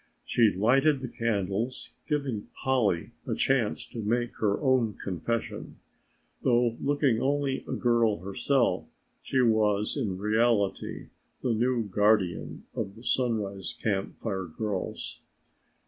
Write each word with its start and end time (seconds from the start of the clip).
She 0.25 0.49
lighted 0.51 0.99
the 0.99 1.07
candles, 1.07 1.91
giving 2.07 2.47
Polly 2.63 3.11
a 3.27 3.35
chance 3.35 3.85
to 3.89 4.01
make 4.01 4.35
her 4.37 4.59
own 4.59 4.95
confession. 4.95 5.77
Though 6.41 6.75
looking 6.81 7.21
only 7.21 7.63
a 7.67 7.73
girl 7.73 8.17
herself 8.21 8.87
she 9.21 9.41
was 9.43 9.95
in 9.95 10.17
reality 10.17 11.09
the 11.43 11.53
new 11.53 11.83
guardian 11.83 12.63
of 12.73 12.95
the 12.95 13.03
Sunrise 13.03 13.73
Camp 13.79 14.17
Fire 14.17 14.47
girls. 14.47 15.21